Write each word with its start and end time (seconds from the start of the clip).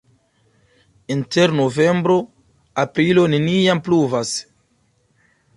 Inter 1.15 1.53
novembro-aprilo 1.59 3.29
neniam 3.37 3.85
pluvas. 3.89 4.37